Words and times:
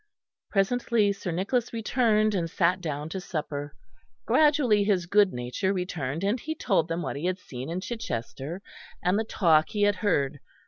Presently 0.49 1.13
Sir 1.13 1.29
Nicholas 1.29 1.71
returned, 1.73 2.33
and 2.33 2.49
sat 2.49 2.81
down 2.81 3.07
to 3.09 3.21
supper. 3.21 3.75
Gradually 4.25 4.83
his 4.83 5.05
good 5.05 5.31
nature 5.31 5.73
returned, 5.73 6.23
and 6.23 6.39
he 6.39 6.55
told 6.55 6.87
them 6.87 7.03
what 7.03 7.17
he 7.17 7.25
had 7.27 7.37
seen 7.37 7.69
in 7.69 7.81
Chichester, 7.81 8.63
and 9.03 9.19
the 9.19 9.23
talk 9.23 9.69
he 9.69 9.83
had 9.83 9.97
heard. 9.97 10.39